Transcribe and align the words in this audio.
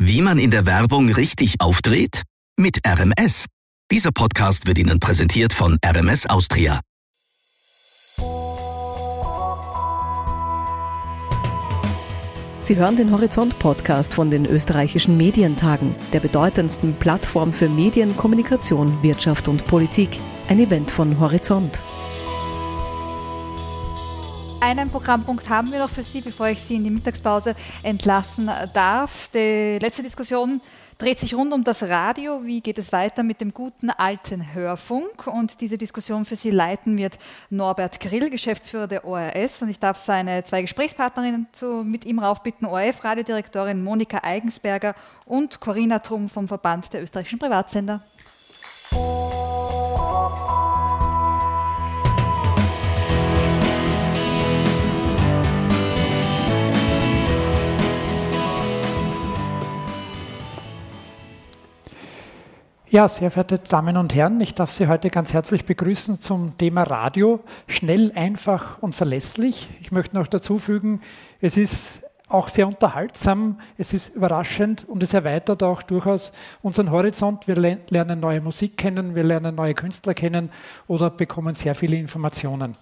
Wie 0.00 0.22
man 0.22 0.38
in 0.38 0.52
der 0.52 0.64
Werbung 0.64 1.12
richtig 1.12 1.60
aufdreht? 1.60 2.22
Mit 2.56 2.78
RMS. 2.86 3.46
Dieser 3.90 4.12
Podcast 4.12 4.68
wird 4.68 4.78
Ihnen 4.78 5.00
präsentiert 5.00 5.52
von 5.52 5.76
RMS 5.84 6.26
Austria. 6.26 6.80
Sie 12.60 12.76
hören 12.76 12.94
den 12.94 13.10
Horizont-Podcast 13.10 14.14
von 14.14 14.30
den 14.30 14.46
österreichischen 14.46 15.16
Medientagen, 15.16 15.96
der 16.12 16.20
bedeutendsten 16.20 16.94
Plattform 16.94 17.52
für 17.52 17.68
Medien, 17.68 18.16
Kommunikation, 18.16 19.02
Wirtschaft 19.02 19.48
und 19.48 19.66
Politik. 19.66 20.20
Ein 20.46 20.60
Event 20.60 20.92
von 20.92 21.18
Horizont. 21.18 21.80
Einen 24.60 24.90
Programmpunkt 24.90 25.48
haben 25.48 25.70
wir 25.70 25.78
noch 25.78 25.90
für 25.90 26.02
Sie, 26.02 26.20
bevor 26.20 26.48
ich 26.48 26.60
Sie 26.60 26.74
in 26.74 26.84
die 26.84 26.90
Mittagspause 26.90 27.54
entlassen 27.84 28.50
darf. 28.74 29.30
Die 29.32 29.78
letzte 29.80 30.02
Diskussion 30.02 30.60
dreht 30.98 31.20
sich 31.20 31.34
rund 31.34 31.52
um 31.52 31.62
das 31.62 31.84
Radio. 31.84 32.44
Wie 32.44 32.60
geht 32.60 32.76
es 32.76 32.90
weiter 32.90 33.22
mit 33.22 33.40
dem 33.40 33.54
guten 33.54 33.88
alten 33.90 34.54
Hörfunk? 34.54 35.28
Und 35.28 35.60
diese 35.60 35.78
Diskussion 35.78 36.24
für 36.24 36.34
Sie 36.34 36.50
leiten 36.50 36.98
wird 36.98 37.20
Norbert 37.50 38.00
Grill, 38.00 38.30
Geschäftsführer 38.30 38.88
der 38.88 39.04
ORS. 39.04 39.62
Und 39.62 39.68
ich 39.68 39.78
darf 39.78 39.96
seine 39.96 40.42
zwei 40.42 40.62
Gesprächspartnerinnen 40.62 41.46
zu, 41.52 41.84
mit 41.84 42.04
ihm 42.04 42.18
raufbitten, 42.18 42.66
ORF-Radiodirektorin 42.66 43.82
Monika 43.82 44.18
Eigensberger 44.24 44.96
und 45.24 45.60
Corinna 45.60 46.00
Trum 46.00 46.28
vom 46.28 46.48
Verband 46.48 46.92
der 46.92 47.04
österreichischen 47.04 47.38
Privatsender. 47.38 48.02
Ja, 62.90 63.06
sehr 63.06 63.30
verehrte 63.30 63.58
Damen 63.58 63.98
und 63.98 64.14
Herren, 64.14 64.40
ich 64.40 64.54
darf 64.54 64.70
Sie 64.70 64.88
heute 64.88 65.10
ganz 65.10 65.34
herzlich 65.34 65.66
begrüßen 65.66 66.22
zum 66.22 66.56
Thema 66.56 66.84
Radio. 66.84 67.40
Schnell, 67.66 68.12
einfach 68.14 68.80
und 68.80 68.94
verlässlich. 68.94 69.68
Ich 69.82 69.92
möchte 69.92 70.16
noch 70.16 70.26
dazu 70.26 70.58
fügen, 70.58 71.02
es 71.42 71.58
ist 71.58 72.02
auch 72.28 72.48
sehr 72.48 72.66
unterhaltsam, 72.66 73.60
es 73.76 73.92
ist 73.92 74.16
überraschend 74.16 74.88
und 74.88 75.02
es 75.02 75.12
erweitert 75.12 75.62
auch 75.62 75.82
durchaus 75.82 76.32
unseren 76.62 76.90
Horizont. 76.90 77.46
Wir 77.46 77.56
lernen 77.56 78.20
neue 78.20 78.40
Musik 78.40 78.78
kennen, 78.78 79.14
wir 79.14 79.22
lernen 79.24 79.54
neue 79.54 79.74
Künstler 79.74 80.14
kennen 80.14 80.50
oder 80.86 81.10
bekommen 81.10 81.54
sehr 81.54 81.74
viele 81.74 81.98
Informationen. 81.98 82.78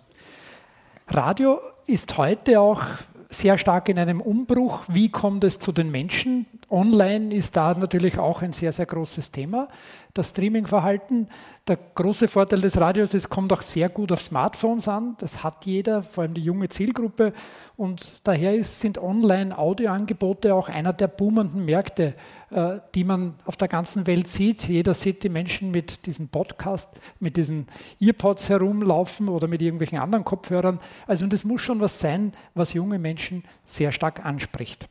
Radio 1.08 1.58
ist 1.88 2.16
heute 2.16 2.60
auch 2.60 2.82
sehr 3.28 3.58
stark 3.58 3.88
in 3.88 3.98
einem 3.98 4.20
Umbruch. 4.20 4.84
Wie 4.88 5.08
kommt 5.08 5.44
es 5.44 5.58
zu 5.58 5.72
den 5.72 5.90
Menschen? 5.90 6.46
Online 6.70 7.34
ist 7.34 7.56
da 7.56 7.74
natürlich 7.74 8.18
auch 8.18 8.42
ein 8.42 8.52
sehr, 8.52 8.72
sehr 8.72 8.86
großes 8.86 9.30
Thema. 9.30 9.68
Das 10.16 10.30
Streaming-Verhalten. 10.30 11.28
Der 11.68 11.76
große 11.94 12.26
Vorteil 12.28 12.62
des 12.62 12.80
Radios 12.80 13.12
es 13.12 13.28
kommt 13.28 13.52
auch 13.52 13.60
sehr 13.60 13.90
gut 13.90 14.12
auf 14.12 14.22
Smartphones 14.22 14.88
an. 14.88 15.14
Das 15.18 15.44
hat 15.44 15.66
jeder, 15.66 16.02
vor 16.02 16.22
allem 16.22 16.32
die 16.32 16.40
junge 16.40 16.70
Zielgruppe. 16.70 17.34
Und 17.76 18.26
daher 18.26 18.54
ist, 18.54 18.80
sind 18.80 18.96
Online-Audioangebote 18.96 20.54
auch 20.54 20.70
einer 20.70 20.94
der 20.94 21.08
boomenden 21.08 21.66
Märkte, 21.66 22.14
äh, 22.50 22.78
die 22.94 23.04
man 23.04 23.34
auf 23.44 23.58
der 23.58 23.68
ganzen 23.68 24.06
Welt 24.06 24.28
sieht. 24.28 24.66
Jeder 24.66 24.94
sieht 24.94 25.22
die 25.22 25.28
Menschen 25.28 25.70
mit 25.70 26.06
diesen 26.06 26.28
Podcast, 26.28 26.88
mit 27.20 27.36
diesen 27.36 27.66
Earpods 28.00 28.48
herumlaufen 28.48 29.28
oder 29.28 29.48
mit 29.48 29.60
irgendwelchen 29.60 29.98
anderen 29.98 30.24
Kopfhörern. 30.24 30.80
Also 31.06 31.26
das 31.26 31.44
muss 31.44 31.60
schon 31.60 31.80
was 31.80 32.00
sein, 32.00 32.32
was 32.54 32.72
junge 32.72 32.98
Menschen 32.98 33.44
sehr 33.66 33.92
stark 33.92 34.24
anspricht. 34.24 34.88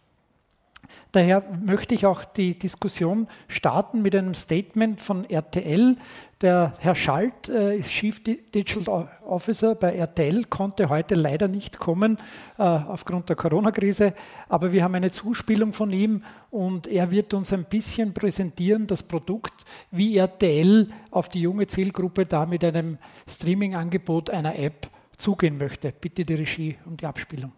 Daher 1.12 1.44
möchte 1.64 1.96
ich 1.96 2.06
auch 2.06 2.26
die 2.26 2.58
Diskussion 2.58 3.28
starten 3.48 4.02
mit 4.02 4.16
einem 4.16 4.34
Statement 4.34 5.00
von 5.00 5.24
RTL. 5.30 5.96
Der 6.42 6.74
Herr 6.80 6.96
Schalt, 6.96 7.48
äh, 7.50 7.82
Chief 7.82 8.22
Digital 8.22 9.10
Officer 9.26 9.76
bei 9.76 9.96
RTL, 9.96 10.44
konnte 10.46 10.90
heute 10.90 11.16
leider 11.16 11.48
nicht 11.48 11.80
kommen 11.80 12.18
äh, 12.58 12.64
aufgrund 12.64 13.30
der 13.30 13.36
Corona-Krise, 13.38 14.14
aber 14.50 14.72
wir 14.72 14.84
haben 14.84 14.96
eine 14.96 15.12
Zuspielung 15.12 15.72
von 15.72 15.92
ihm 15.92 16.24
und 16.52 16.88
er 16.88 17.10
wird 17.12 17.34
uns 17.34 17.54
ein 17.54 17.64
bisschen 17.64 18.14
präsentieren, 18.14 18.86
das 18.86 19.04
Produkt, 19.04 19.64
wie 19.92 20.18
RTL 20.18 20.90
auf 21.12 21.30
die 21.30 21.42
junge 21.42 21.68
Zielgruppe 21.68 22.26
da 22.26 22.46
mit 22.46 22.64
einem 22.64 22.98
Streaming-Angebot 23.28 24.30
einer 24.30 24.60
App 24.60 24.90
zugehen 25.18 25.58
möchte. 25.58 25.92
Bitte 25.92 26.26
die 26.26 26.34
Regie 26.34 26.76
und 26.86 27.02
die 27.02 27.06
Abspielung. 27.06 27.54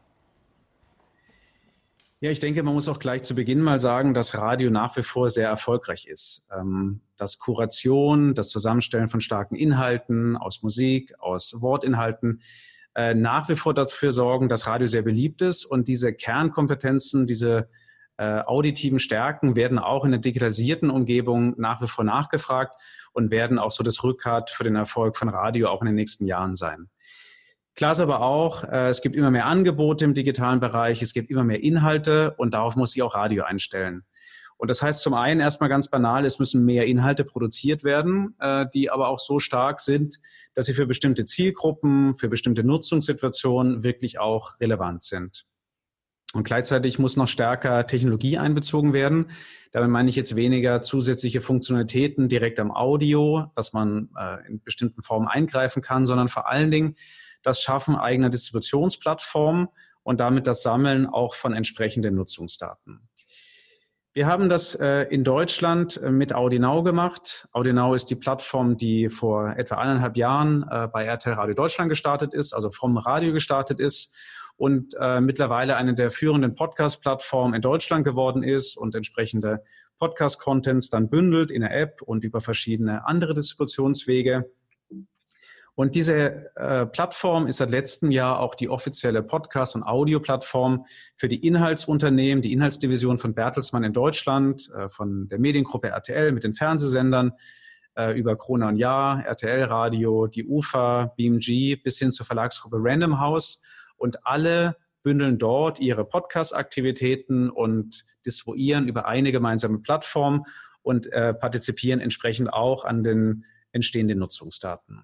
Ja, 2.19 2.31
ich 2.31 2.39
denke, 2.39 2.63
man 2.63 2.73
muss 2.73 2.87
auch 2.87 2.97
gleich 2.97 3.21
zu 3.21 3.35
Beginn 3.35 3.61
mal 3.61 3.79
sagen, 3.79 4.15
dass 4.15 4.35
Radio 4.35 4.71
nach 4.71 4.97
wie 4.97 5.03
vor 5.03 5.29
sehr 5.29 5.49
erfolgreich 5.49 6.07
ist. 6.07 6.47
Ähm, 6.51 7.01
dass 7.15 7.37
Kuration, 7.37 8.33
das 8.33 8.49
Zusammenstellen 8.49 9.07
von 9.07 9.21
starken 9.21 9.55
Inhalten 9.55 10.35
aus 10.35 10.63
Musik, 10.63 11.13
aus 11.19 11.61
Wortinhalten, 11.61 12.41
äh, 12.95 13.13
nach 13.13 13.49
wie 13.49 13.55
vor 13.55 13.75
dafür 13.75 14.11
sorgen, 14.11 14.49
dass 14.49 14.65
Radio 14.65 14.87
sehr 14.87 15.03
beliebt 15.03 15.43
ist 15.43 15.63
und 15.63 15.87
diese 15.87 16.11
Kernkompetenzen, 16.11 17.27
diese 17.27 17.69
äh, 18.17 18.39
auditiven 18.39 18.97
Stärken 18.97 19.55
werden 19.55 19.77
auch 19.77 20.03
in 20.03 20.09
der 20.09 20.19
digitalisierten 20.19 20.89
Umgebung 20.89 21.53
nach 21.57 21.83
wie 21.83 21.87
vor 21.87 22.03
nachgefragt 22.03 22.73
und 23.13 23.29
werden 23.29 23.59
auch 23.59 23.69
so 23.69 23.83
das 23.83 24.03
Rückgrat 24.03 24.49
für 24.49 24.63
den 24.63 24.75
Erfolg 24.75 25.17
von 25.17 25.29
Radio 25.29 25.69
auch 25.69 25.81
in 25.81 25.85
den 25.85 25.95
nächsten 25.95 26.25
Jahren 26.25 26.55
sein. 26.55 26.89
Klar 27.77 27.91
ist 27.91 27.99
aber 27.99 28.21
auch, 28.21 28.63
äh, 28.63 28.89
es 28.89 29.01
gibt 29.01 29.15
immer 29.15 29.29
mehr 29.29 29.45
Angebote 29.45 30.03
im 30.03 30.15
digitalen 30.15 30.59
Bereich, 30.59 31.03
es 31.03 31.13
gibt 31.13 31.29
immer 31.29 31.43
mehr 31.43 31.61
Inhalte 31.61 32.33
und 32.37 32.55
darauf 32.55 32.75
muss 32.75 32.93
sich 32.93 33.03
auch 33.03 33.13
Radio 33.13 33.43
einstellen. 33.43 34.03
Und 34.57 34.71
das 34.71 34.81
heißt 34.81 35.03
zum 35.03 35.13
einen 35.13 35.39
erstmal 35.39 35.69
ganz 35.69 35.87
banal, 35.87 36.25
es 36.25 36.39
müssen 36.39 36.65
mehr 36.65 36.87
Inhalte 36.87 37.23
produziert 37.23 37.83
werden, 37.83 38.35
äh, 38.39 38.65
die 38.73 38.89
aber 38.89 39.09
auch 39.09 39.19
so 39.19 39.37
stark 39.37 39.79
sind, 39.79 40.17
dass 40.55 40.65
sie 40.65 40.73
für 40.73 40.87
bestimmte 40.87 41.23
Zielgruppen, 41.25 42.15
für 42.15 42.29
bestimmte 42.29 42.63
Nutzungssituationen 42.63 43.83
wirklich 43.83 44.17
auch 44.17 44.59
relevant 44.59 45.03
sind. 45.03 45.45
Und 46.33 46.45
gleichzeitig 46.45 46.97
muss 46.97 47.15
noch 47.15 47.27
stärker 47.27 47.85
Technologie 47.85 48.39
einbezogen 48.39 48.91
werden. 48.91 49.29
Damit 49.71 49.91
meine 49.91 50.09
ich 50.09 50.15
jetzt 50.15 50.35
weniger 50.35 50.81
zusätzliche 50.81 51.41
Funktionalitäten 51.41 52.27
direkt 52.27 52.59
am 52.59 52.71
Audio, 52.71 53.51
dass 53.55 53.71
man 53.71 54.09
äh, 54.17 54.47
in 54.47 54.63
bestimmten 54.63 55.03
Formen 55.03 55.27
eingreifen 55.27 55.83
kann, 55.83 56.07
sondern 56.07 56.27
vor 56.27 56.49
allen 56.49 56.71
Dingen 56.71 56.95
das 57.47 57.61
Schaffen 57.61 57.95
eigener 57.95 58.29
Distributionsplattformen 58.29 59.67
und 60.03 60.19
damit 60.19 60.47
das 60.47 60.63
Sammeln 60.63 61.07
auch 61.07 61.35
von 61.35 61.53
entsprechenden 61.53 62.15
Nutzungsdaten. 62.15 63.07
Wir 64.17 64.25
haben 64.25 64.49
das 64.49 64.73
äh, 64.73 65.03
in 65.03 65.23
Deutschland 65.23 66.01
äh, 66.01 66.09
mit 66.09 66.33
Audinau 66.33 66.81
gemacht. 66.81 67.47
Audinau 67.51 67.93
ist 67.93 68.05
die 68.05 68.15
Plattform, 68.15 68.75
die 68.75 69.09
vor 69.09 69.53
etwa 69.57 69.75
eineinhalb 69.75 70.17
Jahren 70.17 70.65
äh, 70.71 70.87
bei 70.87 71.05
RTL 71.05 71.33
Radio 71.33 71.53
Deutschland 71.53 71.89
gestartet 71.89 72.33
ist, 72.33 72.53
also 72.53 72.71
vom 72.71 72.97
Radio 72.97 73.31
gestartet 73.31 73.79
ist 73.79 74.15
und 74.55 74.95
mittlerweile 75.19 75.75
eine 75.75 75.93
der 75.93 76.09
führenden 76.09 76.55
Podcast-Plattformen 76.55 77.53
in 77.53 77.61
Deutschland 77.61 78.03
geworden 78.03 78.41
ist 78.41 78.75
und 78.75 78.95
entsprechende 78.95 79.61
Podcast-Contents 79.99 80.89
dann 80.89 81.11
bündelt 81.11 81.51
in 81.51 81.61
der 81.61 81.79
App 81.79 82.01
und 82.01 82.23
über 82.23 82.41
verschiedene 82.41 83.05
andere 83.05 83.35
Distributionswege. 83.35 84.49
Und 85.77 85.93
diese 85.93 86.55
äh, 86.55 86.87
Plattform 86.87 87.45
ist 87.45 87.57
seit 87.57 87.69
letztem 87.69 88.09
Jahr 88.09 88.39
auch 88.39 88.55
die 88.55 88.67
offizielle 88.67 89.21
Podcast- 89.21 89.75
und 89.75 89.83
Audioplattform 89.83 90.87
für 91.15 91.27
die 91.27 91.45
Inhaltsunternehmen, 91.45 92.41
die 92.41 92.51
Inhaltsdivision 92.51 93.19
von 93.19 93.35
Bertelsmann 93.35 93.83
in 93.83 93.93
Deutschland, 93.93 94.71
äh, 94.75 94.89
von 94.89 95.27
der 95.27 95.37
Mediengruppe 95.37 95.89
RTL 95.89 96.31
mit 96.31 96.43
den 96.43 96.53
Fernsehsendern 96.53 97.33
äh, 97.95 98.17
über 98.17 98.35
Krone 98.35 98.65
und 98.65 98.77
Jahr, 98.77 99.23
RTL 99.23 99.65
Radio, 99.65 100.25
die 100.25 100.47
UFA, 100.47 101.13
BMG 101.15 101.75
bis 101.75 101.99
hin 101.99 102.11
zur 102.11 102.25
Verlagsgruppe 102.25 102.77
Random 102.79 103.19
House. 103.19 103.61
Und 103.97 104.25
alle 104.25 104.77
bündeln 105.03 105.37
dort 105.37 105.79
ihre 105.79 106.05
Podcast-Aktivitäten 106.05 107.51
und 107.51 108.03
distribuieren 108.25 108.87
über 108.87 109.05
eine 109.05 109.31
gemeinsame 109.31 109.77
Plattform 109.77 110.47
und 110.81 111.05
äh, 111.11 111.35
partizipieren 111.35 111.99
entsprechend 111.99 112.51
auch 112.51 112.83
an 112.83 113.03
den 113.03 113.45
entstehenden 113.73 114.17
Nutzungsdaten. 114.17 115.03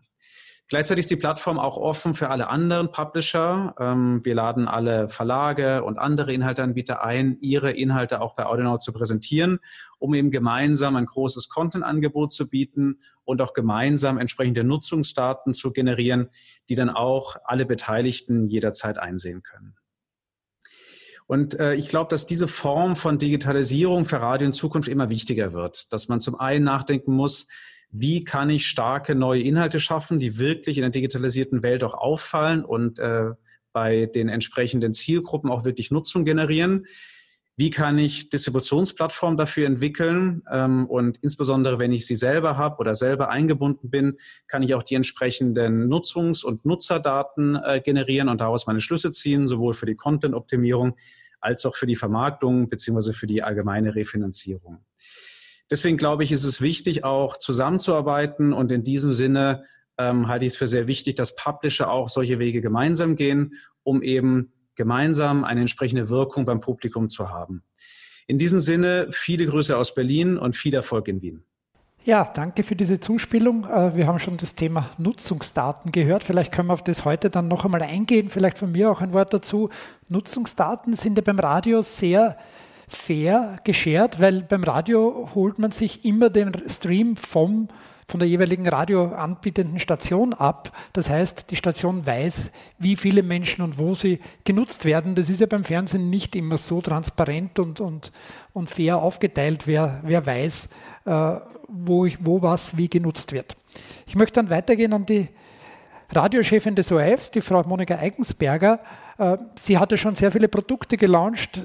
Gleichzeitig 0.69 1.03
ist 1.03 1.11
die 1.11 1.17
Plattform 1.17 1.59
auch 1.59 1.77
offen 1.77 2.13
für 2.13 2.29
alle 2.29 2.47
anderen 2.47 2.91
Publisher. 2.91 3.75
Ähm, 3.79 4.23
wir 4.23 4.33
laden 4.33 4.67
alle 4.67 5.09
Verlage 5.09 5.83
und 5.83 5.99
andere 5.99 6.33
Inhalteanbieter 6.33 7.03
ein, 7.03 7.37
ihre 7.41 7.71
Inhalte 7.71 8.21
auch 8.21 8.35
bei 8.35 8.45
Audionaut 8.45 8.81
zu 8.81 8.93
präsentieren, 8.93 9.59
um 9.99 10.13
eben 10.13 10.31
gemeinsam 10.31 10.95
ein 10.95 11.05
großes 11.05 11.49
Content-Angebot 11.49 12.31
zu 12.31 12.49
bieten 12.49 13.01
und 13.25 13.41
auch 13.41 13.53
gemeinsam 13.53 14.17
entsprechende 14.17 14.63
Nutzungsdaten 14.63 15.53
zu 15.53 15.73
generieren, 15.73 16.29
die 16.69 16.75
dann 16.75 16.89
auch 16.89 17.35
alle 17.43 17.65
Beteiligten 17.65 18.47
jederzeit 18.47 18.97
einsehen 18.97 19.43
können. 19.43 19.75
Und 21.27 21.59
äh, 21.59 21.73
ich 21.73 21.87
glaube, 21.87 22.09
dass 22.09 22.25
diese 22.25 22.47
Form 22.47 22.95
von 22.95 23.17
Digitalisierung 23.17 24.05
für 24.05 24.21
Radio 24.21 24.47
in 24.47 24.53
Zukunft 24.53 24.89
immer 24.89 25.09
wichtiger 25.09 25.53
wird. 25.53 25.91
Dass 25.93 26.07
man 26.07 26.19
zum 26.19 26.39
einen 26.39 26.65
nachdenken 26.65 27.13
muss, 27.13 27.47
wie 27.93 28.23
kann 28.23 28.49
ich 28.49 28.65
starke 28.65 29.13
neue 29.13 29.43
Inhalte 29.43 29.79
schaffen, 29.79 30.17
die 30.17 30.39
wirklich 30.39 30.77
in 30.77 30.81
der 30.81 30.89
digitalisierten 30.89 31.61
Welt 31.61 31.83
auch 31.83 31.93
auffallen 31.93 32.65
und 32.65 32.97
äh, 32.97 33.29
bei 33.71 34.07
den 34.07 34.29
entsprechenden 34.29 34.93
Zielgruppen 34.93 35.51
auch 35.51 35.63
wirklich 35.63 35.91
Nutzung 35.91 36.25
generieren. 36.25 36.87
wie 37.55 37.69
kann 37.69 37.99
ich 37.99 38.29
Distributionsplattformen 38.29 39.37
dafür 39.37 39.67
entwickeln 39.67 40.41
ähm, 40.51 40.87
und 40.87 41.19
insbesondere 41.21 41.79
wenn 41.79 41.91
ich 41.91 42.07
sie 42.07 42.15
selber 42.15 42.57
habe 42.57 42.77
oder 42.77 42.95
selber 42.95 43.29
eingebunden 43.29 43.91
bin, 43.91 44.17
kann 44.47 44.63
ich 44.63 44.73
auch 44.73 44.81
die 44.81 44.95
entsprechenden 44.95 45.87
Nutzungs- 45.87 46.43
und 46.43 46.65
Nutzerdaten 46.65 47.55
äh, 47.63 47.79
generieren 47.79 48.27
und 48.27 48.41
daraus 48.41 48.65
meine 48.65 48.79
Schlüsse 48.79 49.11
ziehen, 49.11 49.47
sowohl 49.47 49.75
für 49.75 49.85
die 49.85 49.95
Content-Optimierung 49.95 50.95
als 51.41 51.63
auch 51.67 51.75
für 51.75 51.85
die 51.85 51.95
Vermarktung 51.95 52.69
beziehungsweise 52.69 53.13
für 53.13 53.27
die 53.27 53.43
allgemeine 53.43 53.93
Refinanzierung. 53.93 54.83
Deswegen 55.71 55.97
glaube 55.97 56.23
ich, 56.23 56.31
ist 56.31 56.43
es 56.43 56.61
wichtig, 56.61 57.03
auch 57.03 57.37
zusammenzuarbeiten 57.37 58.53
und 58.53 58.71
in 58.71 58.83
diesem 58.83 59.13
Sinne 59.13 59.63
ähm, 59.97 60.27
halte 60.27 60.45
ich 60.45 60.53
es 60.53 60.57
für 60.57 60.67
sehr 60.67 60.87
wichtig, 60.87 61.15
dass 61.15 61.35
Publisher 61.35 61.89
auch 61.89 62.09
solche 62.09 62.39
Wege 62.39 62.61
gemeinsam 62.61 63.15
gehen, 63.15 63.53
um 63.83 64.01
eben 64.01 64.51
gemeinsam 64.75 65.43
eine 65.43 65.61
entsprechende 65.61 66.09
Wirkung 66.09 66.45
beim 66.45 66.59
Publikum 66.59 67.09
zu 67.09 67.29
haben. 67.29 67.63
In 68.27 68.37
diesem 68.37 68.59
Sinne 68.59 69.07
viele 69.11 69.45
Grüße 69.45 69.77
aus 69.77 69.93
Berlin 69.93 70.37
und 70.37 70.55
viel 70.55 70.73
Erfolg 70.73 71.07
in 71.07 71.21
Wien. 71.21 71.43
Ja, 72.05 72.25
danke 72.25 72.63
für 72.63 72.75
diese 72.75 72.99
Zuspielung. 72.99 73.65
Äh, 73.65 73.95
wir 73.95 74.07
haben 74.07 74.19
schon 74.19 74.35
das 74.35 74.55
Thema 74.55 74.89
Nutzungsdaten 74.97 75.91
gehört. 75.91 76.23
Vielleicht 76.23 76.51
können 76.51 76.67
wir 76.67 76.73
auf 76.73 76.83
das 76.83 77.05
heute 77.05 77.29
dann 77.29 77.47
noch 77.47 77.63
einmal 77.63 77.81
eingehen. 77.81 78.29
Vielleicht 78.29 78.59
von 78.59 78.73
mir 78.73 78.91
auch 78.91 78.99
ein 78.99 79.13
Wort 79.13 79.33
dazu. 79.33 79.69
Nutzungsdaten 80.09 80.95
sind 80.95 81.17
ja 81.17 81.23
beim 81.23 81.39
Radio 81.39 81.81
sehr 81.81 82.37
fair 82.87 83.57
geschert, 83.63 84.19
weil 84.19 84.43
beim 84.43 84.63
Radio 84.63 85.29
holt 85.35 85.59
man 85.59 85.71
sich 85.71 86.05
immer 86.05 86.29
den 86.29 86.51
Stream 86.67 87.15
vom 87.17 87.67
von 88.07 88.19
der 88.19 88.27
jeweiligen 88.27 88.67
radioanbietenden 88.67 89.79
Station 89.79 90.33
ab. 90.33 90.71
Das 90.93 91.09
heißt, 91.09 91.49
die 91.51 91.55
Station 91.55 92.05
weiß, 92.05 92.51
wie 92.77 92.95
viele 92.95 93.23
Menschen 93.23 93.63
und 93.63 93.77
wo 93.77 93.95
sie 93.95 94.19
genutzt 94.43 94.85
werden. 94.85 95.15
Das 95.15 95.29
ist 95.29 95.41
ja 95.41 95.47
beim 95.47 95.63
Fernsehen 95.63 96.09
nicht 96.09 96.35
immer 96.35 96.57
so 96.57 96.81
transparent 96.81 97.59
und, 97.59 97.79
und, 97.79 98.11
und 98.53 98.69
fair 98.69 98.97
aufgeteilt, 98.97 99.67
wer, 99.67 99.99
wer 100.03 100.25
weiß, 100.25 100.69
äh, 101.05 101.35
wo, 101.67 102.05
ich, 102.05 102.23
wo 102.23 102.41
was 102.41 102.77
wie 102.77 102.89
genutzt 102.89 103.31
wird. 103.31 103.55
Ich 104.05 104.15
möchte 104.15 104.33
dann 104.33 104.49
weitergehen 104.49 104.93
an 104.93 105.05
die 105.05 105.29
Radiochefin 106.11 106.75
des 106.75 106.91
ORFs, 106.91 107.31
die 107.31 107.41
Frau 107.41 107.63
Monika 107.63 107.97
Eigensberger. 107.97 108.79
Äh, 109.17 109.37
sie 109.57 109.77
hatte 109.77 109.97
schon 109.97 110.15
sehr 110.15 110.31
viele 110.31 110.49
Produkte 110.49 110.97
gelauncht, 110.97 111.63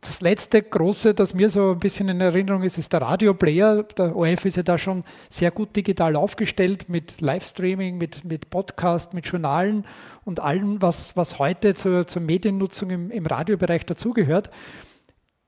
das 0.00 0.20
letzte 0.20 0.62
große, 0.62 1.14
das 1.14 1.34
mir 1.34 1.48
so 1.48 1.72
ein 1.72 1.78
bisschen 1.78 2.08
in 2.08 2.20
Erinnerung 2.20 2.62
ist, 2.62 2.78
ist 2.78 2.92
der 2.92 3.02
Radioplayer. 3.02 3.82
Der 3.84 4.14
ORF 4.14 4.44
ist 4.44 4.56
ja 4.56 4.62
da 4.62 4.76
schon 4.76 5.04
sehr 5.30 5.50
gut 5.50 5.74
digital 5.74 6.16
aufgestellt 6.16 6.88
mit 6.88 7.20
Livestreaming, 7.20 7.96
mit, 7.96 8.24
mit 8.24 8.50
Podcast, 8.50 9.14
mit 9.14 9.26
Journalen 9.26 9.84
und 10.24 10.40
allem, 10.40 10.82
was, 10.82 11.16
was 11.16 11.38
heute 11.38 11.74
zur, 11.74 12.06
zur 12.06 12.22
Mediennutzung 12.22 12.90
im, 12.90 13.10
im 13.10 13.26
Radiobereich 13.26 13.86
dazugehört. 13.86 14.50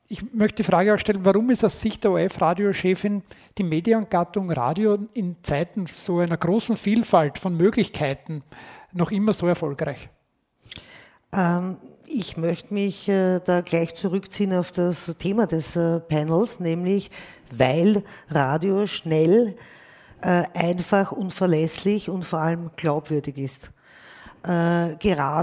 Ich 0.09 0.33
möchte 0.35 0.63
die 0.63 0.71
Frage 0.71 0.95
auch 0.95 0.99
stellen, 0.99 1.25
warum 1.25 1.51
ist 1.51 1.65
aus 1.65 1.81
Sicht 1.81 2.05
der 2.05 2.13
ORF-Radiochefin 2.13 3.23
die 3.57 3.63
Mediengattung 3.63 4.51
Radio 4.51 4.99
in 5.15 5.37
Zeiten 5.43 5.87
so 5.87 6.19
einer 6.19 6.37
großen 6.37 6.77
Vielfalt 6.77 7.39
von 7.39 7.57
Möglichkeiten 7.57 8.43
noch 8.93 9.11
immer 9.11 9.33
so 9.33 9.47
erfolgreich? 9.47 10.11
Ähm, 11.35 11.79
ich 12.15 12.37
möchte 12.37 12.75
mich 12.75 13.09
äh, 13.09 13.41
da 13.41 13.63
gleich 13.63 13.95
zurückziehen 13.95 14.53
auf 14.53 14.71
das 14.71 15.07
Thema 15.19 15.47
des 15.47 15.77
äh, 15.77 15.99
Panels, 16.01 16.61
nämlich 16.61 17.11
weil 17.51 18.03
Radio 18.29 18.87
schnell, 18.87 19.57
äh, 20.21 20.45
einfach 20.55 21.13
und 21.13 21.33
verlässlich 21.33 22.11
und 22.11 22.25
vor 22.25 22.41
allem 22.41 22.71
glaubwürdig 22.77 23.39
ist. 23.39 23.71
gerade 24.99 25.39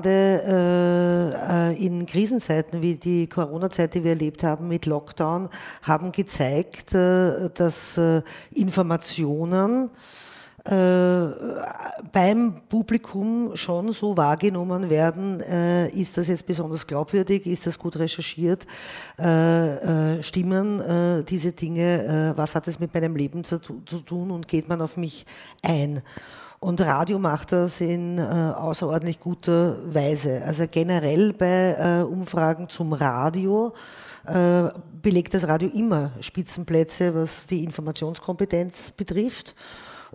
in 1.80 2.06
Krisenzeiten 2.06 2.82
wie 2.82 2.96
die 2.96 3.28
Corona-Zeit, 3.28 3.94
die 3.94 4.04
wir 4.04 4.12
erlebt 4.12 4.44
haben 4.44 4.68
mit 4.68 4.86
Lockdown, 4.86 5.48
haben 5.84 6.12
gezeigt, 6.12 6.94
dass 6.94 7.98
Informationen 8.54 9.90
beim 10.64 12.54
Publikum 12.68 13.56
schon 13.56 13.92
so 13.92 14.16
wahrgenommen 14.18 14.90
werden, 14.90 15.42
äh, 15.42 15.90
ist 15.90 16.18
das 16.18 16.28
jetzt 16.28 16.46
besonders 16.46 16.86
glaubwürdig, 16.86 17.46
ist 17.46 17.68
das 17.68 17.78
gut 17.78 17.98
recherchiert, 17.98 18.66
äh, 19.18 20.18
äh 20.18 20.24
stimmen 20.24 20.80
äh, 20.80 21.24
diese 21.24 21.52
Dinge, 21.52 22.34
äh, 22.34 22.38
was 22.38 22.56
hat 22.56 22.68
es 22.68 22.80
mit 22.80 22.94
meinem 22.94 23.16
Leben 23.16 23.44
zu, 23.44 23.60
zu, 23.60 24.00
tun 24.00 24.32
und 24.32 24.48
geht 24.48 24.70
man 24.70 24.82
auf 24.82 24.98
mich 24.98 25.26
ein. 25.62 26.02
Und 26.60 26.82
Radio 26.82 27.20
macht 27.20 27.54
das 27.54 27.80
in 27.80 28.20
außerordentlich 28.20 29.22
guter 29.22 29.78
Weise. 29.94 30.42
Also 30.46 30.66
generell 30.70 31.32
bei 31.32 32.04
Umfragen 32.04 32.68
zum 32.68 32.92
Radio 32.92 33.72
belegt 35.02 35.34
das 35.34 35.48
Radio 35.48 35.70
immer 35.70 36.12
Spitzenplätze, 36.20 37.16
was 37.16 37.48
die 37.48 37.64
Informationskompetenz 37.64 38.92
betrifft 38.92 39.56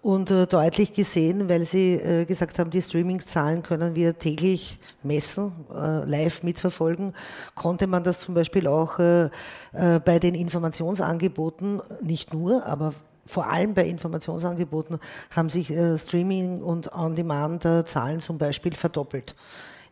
und 0.03 0.31
äh, 0.31 0.47
deutlich 0.47 0.93
gesehen, 0.93 1.49
weil 1.49 1.65
Sie 1.65 1.95
äh, 1.95 2.25
gesagt 2.25 2.59
haben, 2.59 2.71
die 2.71 2.83
Streaming-Zahlen 2.83 3.63
können 3.63 3.95
wir 3.95 4.19
täglich 4.19 4.79
messen, 5.03 5.53
äh, 5.73 6.05
live 6.05 6.43
mitverfolgen, 6.43 7.15
konnte 7.55 7.87
man 7.87 8.05
das 8.05 8.21
zum 8.21 8.35
Beispiel 8.35 8.67
auch 8.67 8.99
äh, 8.99 9.25
äh, 9.73 10.01
bei 10.05 10.19
den 10.19 10.35
Informationsangeboten, 10.35 11.81
nicht 12.01 12.35
nur, 12.35 12.67
aber 12.67 12.93
vor 13.27 13.47
allem 13.49 13.75
bei 13.75 13.87
Informationsangeboten 13.87 14.99
haben 15.31 15.49
sich 15.49 15.71
äh, 15.71 15.97
Streaming 15.99 16.63
und 16.63 16.93
On-Demand-Zahlen 16.93 18.21
zum 18.21 18.39
Beispiel 18.39 18.75
verdoppelt. 18.75 19.35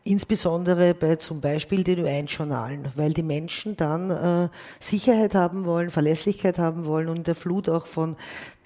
Insbesondere 0.04 0.94
bei 0.94 1.16
zum 1.16 1.40
Beispiel 1.40 1.84
den 1.84 2.00
UN-Journalen, 2.00 2.88
weil 2.96 3.12
die 3.12 3.22
Menschen 3.22 3.76
dann 3.76 4.10
äh, 4.10 4.48
Sicherheit 4.80 5.36
haben 5.36 5.64
wollen, 5.64 5.90
Verlässlichkeit 5.90 6.58
haben 6.58 6.86
wollen 6.86 7.08
und 7.08 7.16
in 7.18 7.24
der 7.24 7.36
Flut 7.36 7.68
auch 7.68 7.86
von 7.86 8.16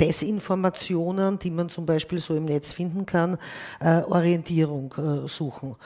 Desinformationen, 0.00 1.38
die 1.38 1.50
man 1.50 1.69
zum 1.69 1.85
Beispiel 1.85 2.21
so 2.21 2.35
im 2.35 2.47
Netz 2.47 2.73
finden 2.73 3.05
kann, 3.05 3.37
äh, 3.81 4.03
Orientierung 4.03 4.94
äh, 4.97 5.29
suchen. 5.29 5.77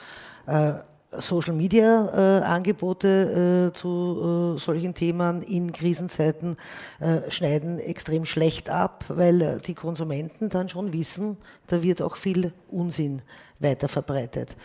Äh, 0.47 0.75
Social 1.11 1.53
Media 1.53 2.39
äh, 2.39 2.43
Angebote 2.43 3.71
äh, 3.71 3.77
zu 3.77 4.55
äh, 4.55 4.59
solchen 4.59 4.93
Themen 4.93 5.41
in 5.41 5.73
Krisenzeiten 5.73 6.55
äh, 7.01 7.29
schneiden 7.29 7.79
extrem 7.79 8.23
schlecht 8.23 8.69
ab, 8.69 9.03
weil 9.09 9.41
äh, 9.41 9.59
die 9.59 9.73
Konsumenten 9.73 10.47
dann 10.47 10.69
schon 10.69 10.93
wissen, 10.93 11.35
da 11.67 11.83
wird 11.83 12.01
auch 12.01 12.15
viel 12.15 12.53
Unsinn 12.69 13.21
weiter 13.59 13.89
verbreitet. 13.89 14.55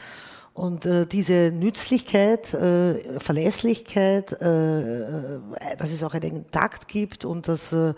Und 0.56 0.86
äh, 0.86 1.04
diese 1.06 1.52
Nützlichkeit, 1.52 2.54
äh, 2.54 3.20
Verlässlichkeit, 3.20 4.32
äh, 4.40 5.02
äh, 5.02 5.40
dass 5.76 5.92
es 5.92 6.02
auch 6.02 6.14
einen 6.14 6.50
Takt 6.50 6.88
gibt 6.88 7.26
und 7.26 7.46
dass 7.46 7.74
äh, 7.74 7.92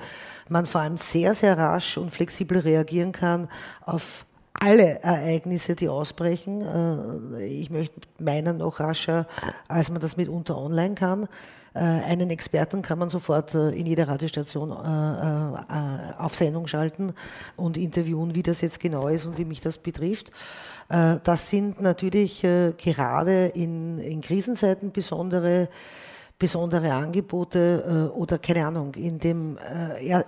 man 0.48 0.66
vor 0.66 0.80
allem 0.80 0.96
sehr, 0.96 1.36
sehr 1.36 1.56
rasch 1.56 1.96
und 1.98 2.10
flexibel 2.10 2.58
reagieren 2.58 3.12
kann 3.12 3.48
auf 3.86 4.26
alle 4.54 5.00
Ereignisse, 5.04 5.76
die 5.76 5.88
ausbrechen. 5.88 7.30
Äh, 7.36 7.46
ich 7.46 7.70
möchte 7.70 8.00
meinen 8.18 8.56
noch 8.56 8.80
rascher, 8.80 9.28
als 9.68 9.88
man 9.92 10.00
das 10.00 10.16
mitunter 10.16 10.58
online 10.58 10.96
kann. 10.96 11.28
Äh, 11.74 11.80
einen 11.80 12.30
Experten 12.30 12.82
kann 12.82 12.98
man 12.98 13.10
sofort 13.10 13.54
äh, 13.54 13.70
in 13.70 13.86
jeder 13.86 14.08
Radiostation 14.08 14.72
auf 14.72 16.34
Sendung 16.34 16.66
schalten 16.66 17.14
und 17.56 17.76
interviewen, 17.76 18.34
wie 18.34 18.42
das 18.42 18.60
jetzt 18.60 18.80
genau 18.80 19.08
ist 19.08 19.26
und 19.26 19.38
wie 19.38 19.44
mich 19.44 19.60
das 19.60 19.78
betrifft. 19.78 20.32
Äh, 20.88 21.16
das 21.22 21.48
sind 21.48 21.80
natürlich 21.80 22.44
äh, 22.44 22.72
gerade 22.72 23.46
in, 23.46 23.98
in 23.98 24.20
Krisenzeiten 24.20 24.92
besondere 24.92 25.68
besondere 26.40 26.92
Angebote 26.92 28.10
äh, 28.12 28.16
oder 28.16 28.38
keine 28.38 28.64
Ahnung. 28.64 28.94
In 28.94 29.18
den 29.18 29.58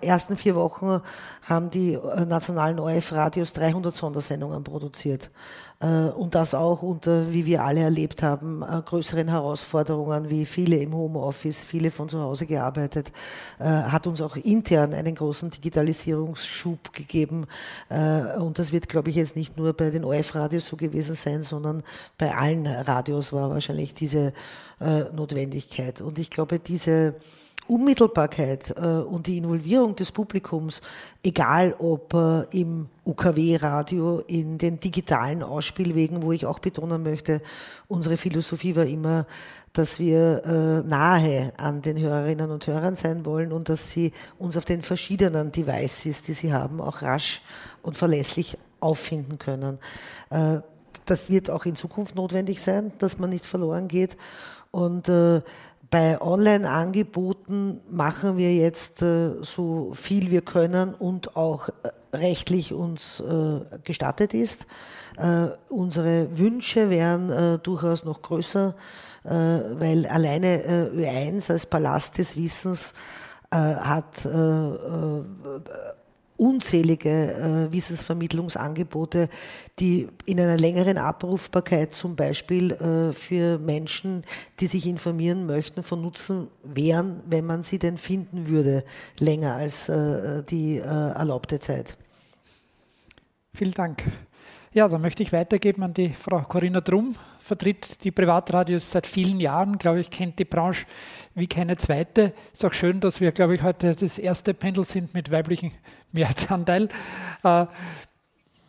ersten 0.03 0.37
vier 0.37 0.57
Wochen 0.57 1.01
haben 1.43 1.71
die 1.71 1.97
nationalen 2.27 2.81
ORF-Radios 2.81 3.53
300 3.53 3.97
Sondersendungen 3.97 4.65
produziert. 4.65 5.31
Äh, 5.81 6.11
und 6.11 6.35
das 6.35 6.55
auch 6.55 6.83
unter, 6.83 7.33
wie 7.33 7.47
wir 7.47 7.65
alle 7.65 7.81
erlebt 7.81 8.23
haben, 8.23 8.63
äh, 8.63 8.83
größeren 8.85 9.29
Herausforderungen, 9.29 10.29
wie 10.29 10.45
viele 10.45 10.77
im 10.77 10.95
Homeoffice, 10.95 11.65
viele 11.65 11.91
von 11.91 12.09
zu 12.09 12.21
Hause 12.21 12.47
gearbeitet, 12.47 13.13
äh, 13.59 13.65
hat 13.65 14.07
uns 14.07 14.21
auch 14.21 14.37
intern 14.37 14.93
einen 14.93 15.15
großen 15.15 15.51
Digitalisierungsschub 15.51 16.93
gegeben. 16.93 17.47
Und 17.89 18.59
das 18.59 18.73
wird, 18.73 18.89
glaube 18.89 19.11
ich, 19.11 19.17
jetzt 19.17 19.37
nicht 19.37 19.57
nur 19.57 19.73
bei 19.73 19.91
den 19.91 20.05
ORF-Radios 20.05 20.67
so 20.67 20.77
gewesen 20.77 21.15
sein, 21.15 21.43
sondern 21.43 21.83
bei 22.19 22.35
allen 22.35 22.67
Radios 22.67 23.33
war 23.33 23.51
wahrscheinlich 23.51 23.95
diese 23.95 24.33
Notwendigkeit. 25.13 26.01
Und 26.01 26.19
ich 26.19 26.31
glaube, 26.31 26.59
diese 26.59 27.15
Unmittelbarkeit 27.67 28.75
äh, 28.77 28.81
und 28.81 29.27
die 29.27 29.39
Involvierung 29.39 29.95
des 29.95 30.11
Publikums, 30.11 30.81
egal 31.23 31.75
ob 31.79 32.15
äh, 32.15 32.43
im 32.51 32.89
UKW-Radio, 33.05 34.21
in 34.27 34.59
den 34.59 34.81
digitalen 34.81 35.43
Ausspielwegen, 35.43 36.23
wo 36.23 36.33
ich 36.33 36.47
auch 36.47 36.59
betonen 36.59 37.03
möchte, 37.03 37.41
unsere 37.89 38.17
Philosophie 38.17 38.75
war 38.75 38.87
immer, 38.87 39.27
dass 39.73 39.99
wir 39.99 40.45
äh, 40.45 40.89
nahe 40.89 41.53
an 41.57 41.81
den 41.83 41.99
Hörerinnen 41.99 42.51
und 42.51 42.67
Hörern 42.67 42.97
sein 42.97 43.25
wollen 43.25 43.53
und 43.53 43.69
dass 43.69 43.91
sie 43.91 44.13
uns 44.39 44.57
auf 44.57 44.65
den 44.65 44.83
verschiedenen 44.83 45.53
Devices, 45.53 46.23
die 46.23 46.33
sie 46.33 46.53
haben, 46.53 46.81
auch 46.81 47.03
rasch 47.03 47.41
und 47.83 47.97
verlässlich 47.97 48.59
auffinden 48.81 49.39
können. 49.39 49.79
Äh, 50.31 50.61
das 51.07 51.31
wird 51.31 51.51
auch 51.51 51.65
in 51.67 51.77
Zukunft 51.77 52.15
notwendig 52.15 52.61
sein, 52.61 52.93
dass 52.99 53.19
man 53.19 53.31
nicht 53.31 53.47
verloren 53.47 53.89
geht. 53.89 54.17
Und 54.71 55.09
äh, 55.09 55.43
bei 55.91 56.21
Online-Angeboten 56.21 57.81
machen 57.91 58.37
wir 58.37 58.55
jetzt 58.55 59.03
äh, 59.03 59.43
so 59.43 59.93
viel 59.95 60.31
wir 60.31 60.41
können 60.43 60.95
und 60.95 61.37
auch 61.37 61.69
äh, 61.69 62.17
rechtlich 62.17 62.73
uns 62.73 63.21
äh, 63.21 63.61
gestattet 63.85 64.35
ist. 64.35 64.67
Unsere 65.69 66.39
Wünsche 66.39 66.89
wären 66.89 67.61
durchaus 67.63 68.05
noch 68.05 68.23
größer, 68.23 68.75
weil 69.25 70.07
alleine 70.07 70.89
Ö1 70.95 71.53
als 71.53 71.67
Palast 71.67 72.17
des 72.17 72.37
Wissens 72.39 72.95
hat 73.51 74.25
unzählige 76.41 77.69
äh, 77.69 77.73
Wissensvermittlungsangebote, 77.73 79.29
die 79.79 80.09
in 80.25 80.41
einer 80.41 80.57
längeren 80.57 80.97
Abrufbarkeit 80.97 81.95
zum 81.95 82.17
Beispiel 82.17 82.73
äh, 82.73 83.13
für 83.13 83.59
Menschen, 83.59 84.25
die 84.59 84.67
sich 84.67 84.87
informieren 84.87 85.45
möchten, 85.45 85.83
von 85.83 86.01
Nutzen 86.01 86.49
wären, 86.65 87.21
wenn 87.27 87.45
man 87.45 87.63
sie 87.63 87.79
denn 87.79 87.99
finden 87.99 88.49
würde, 88.49 88.85
länger 89.19 89.55
als 89.57 89.91
äh, 89.91 90.43
die 90.45 90.79
äh, 90.79 90.81
erlaubte 90.81 91.61
Zeit. 91.61 91.99
Vielen 93.53 93.75
Dank. 93.75 94.05
Ja, 94.73 94.87
dann 94.87 95.01
möchte 95.03 95.25
ich 95.25 95.33
weitergeben 95.33 95.83
an 95.83 95.95
die 95.95 96.11
Frau 96.11 96.43
Corinna 96.43 96.81
Drum, 96.81 97.17
vertritt 97.41 98.05
die 98.05 98.13
Privatradios 98.13 98.89
seit 98.93 99.05
vielen 99.05 99.41
Jahren, 99.41 99.79
glaube 99.79 99.99
ich, 99.99 100.11
kennt 100.11 100.39
die 100.39 100.45
Branche 100.45 100.87
wie 101.35 101.49
keine 101.49 101.77
zweite. 101.77 102.33
Ist 102.53 102.65
auch 102.65 102.73
schön, 102.73 103.01
dass 103.01 103.21
wir, 103.21 103.33
glaube 103.33 103.57
ich, 103.57 103.65
heute 103.65 103.97
das 103.97 104.17
erste 104.17 104.55
Pendel 104.55 104.85
sind 104.85 105.13
mit 105.13 105.33
weiblichem 105.33 105.73
Mehrheitsanteil. 106.13 106.89
Äh, 107.43 107.67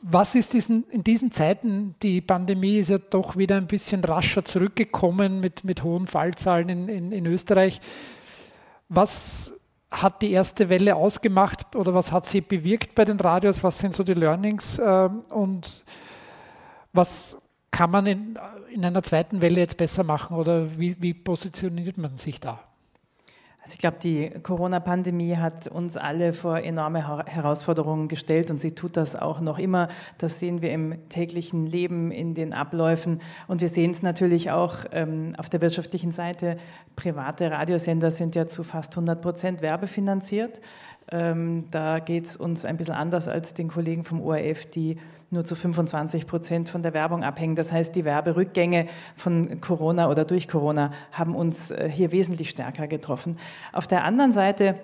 was 0.02 0.34
ist 0.34 0.54
diesen, 0.54 0.90
in 0.90 1.04
diesen 1.04 1.30
Zeiten, 1.30 1.94
die 2.02 2.20
Pandemie 2.20 2.80
ist 2.80 2.90
ja 2.90 2.98
doch 2.98 3.38
wieder 3.38 3.58
ein 3.58 3.68
bisschen 3.68 4.04
rascher 4.04 4.44
zurückgekommen 4.44 5.40
mit, 5.40 5.64
mit 5.64 5.84
hohen 5.84 6.08
Fallzahlen 6.08 6.70
in, 6.70 6.90
in, 6.90 7.12
in 7.12 7.28
Österreich. 7.28 7.80
Was 8.90 9.61
hat 9.92 10.22
die 10.22 10.32
erste 10.32 10.70
Welle 10.70 10.96
ausgemacht 10.96 11.76
oder 11.76 11.94
was 11.94 12.12
hat 12.12 12.26
sie 12.26 12.42
bewirkt 12.42 12.96
bei 12.96 13.04
den 13.04 13.20
Radios? 13.20 13.64
Was 13.64 13.80
sind 13.80 13.94
so 13.94 14.04
die 14.04 14.14
Learnings 14.14 14.80
äh, 14.80 15.10
und 15.30 15.84
was 16.94 17.38
kann 17.72 17.92
man 17.92 18.06
in, 18.06 18.40
in, 18.74 18.86
einer 18.86 19.04
zweiten 19.04 19.42
Welle 19.42 19.60
jetzt 19.60 19.78
besser 19.78 20.04
machen 20.04 20.38
oder 20.38 20.80
wie, 20.80 20.96
wie 21.02 21.14
positioniert 21.14 21.98
man 21.98 22.18
sich 22.18 22.40
da? 22.40 22.60
Also 23.64 23.74
ich 23.74 23.78
glaube, 23.80 23.98
die 24.02 24.32
Corona-Pandemie 24.42 25.38
hat 25.38 25.68
uns 25.68 25.96
alle 25.96 26.34
vor 26.34 26.60
enorme 26.60 27.28
Herausforderungen 27.28 28.08
gestellt 28.08 28.50
und 28.50 28.60
sie 28.60 28.72
tut 28.72 28.98
das 28.98 29.16
auch 29.16 29.40
noch 29.40 29.60
immer. 29.60 29.88
Das 30.18 30.40
sehen 30.40 30.64
wir 30.64 30.72
im 30.72 31.08
täglichen 31.10 31.68
Leben, 31.68 32.10
in 32.10 32.34
den 32.34 32.56
Abläufen 32.56 33.20
und 33.48 33.62
wir 33.62 33.68
sehen 33.68 33.92
es 33.92 34.02
natürlich 34.02 34.50
auch 34.50 34.78
ähm, 34.92 35.36
auf 35.38 35.48
der 35.48 35.62
wirtschaftlichen 35.62 36.12
Seite. 36.12 36.58
Private 36.96 37.52
Radiosender 37.52 38.10
sind 38.10 38.36
ja 38.36 38.48
zu 38.48 38.64
fast 38.64 38.94
100 38.94 39.22
Prozent 39.22 39.62
werbefinanziert. 39.62 40.60
Ähm, 41.12 41.66
da 41.70 42.00
geht 42.00 42.26
es 42.26 42.38
uns 42.38 42.66
ein 42.66 42.78
bisschen 42.78 42.96
anders 42.96 43.28
als 43.28 43.54
den 43.54 43.68
Kollegen 43.68 44.06
vom 44.06 44.22
ORF, 44.22 44.66
die 44.66 44.98
nur 45.32 45.46
zu 45.46 45.56
25 45.56 46.28
Prozent 46.28 46.70
von 46.70 46.84
der 46.84 46.94
Werbung 46.94 47.24
abhängen. 47.24 47.56
Das 47.56 47.72
heißt, 47.72 47.96
die 47.96 48.06
Werberückgänge 48.06 48.88
von 49.16 49.62
Corona 49.62 50.10
oder 50.10 50.26
durch 50.26 50.48
Corona 50.48 50.92
haben 51.12 51.36
uns 51.36 51.72
äh, 51.72 51.90
hier 51.90 52.12
wesentlich 52.12 52.50
stärker 52.50 52.88
getroffen. 52.88 53.38
Auf 53.72 53.88
der 53.88 54.04
anderen 54.04 54.34
Seite 54.34 54.76